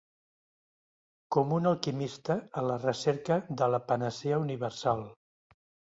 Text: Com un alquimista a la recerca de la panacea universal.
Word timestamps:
Com 1.35 1.53
un 1.57 1.69
alquimista 1.71 2.37
a 2.61 2.65
la 2.69 2.77
recerca 2.87 3.37
de 3.63 3.69
la 3.75 3.85
panacea 3.93 4.41
universal. 4.49 5.05